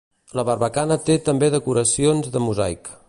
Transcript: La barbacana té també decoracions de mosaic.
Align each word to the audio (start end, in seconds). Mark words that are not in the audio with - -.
La 0.37 0.45
barbacana 0.47 0.97
té 1.09 1.17
també 1.27 1.51
decoracions 1.57 2.33
de 2.37 2.43
mosaic. 2.47 2.93